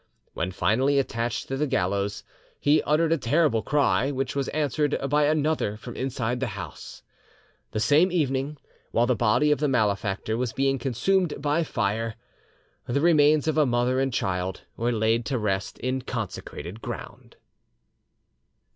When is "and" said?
13.99-14.11